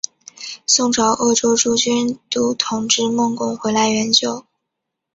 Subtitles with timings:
[0.65, 4.43] 宋朝鄂州诸军都统制孟珙回来援救。